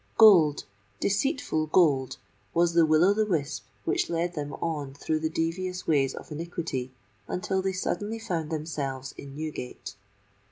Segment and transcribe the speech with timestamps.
[0.17, 6.15] Gold—deceitful gold—was the will o' the wisp which led them on through the devious ways
[6.15, 6.91] of iniquity,
[7.27, 9.93] until they suddenly found themselves in Newgate!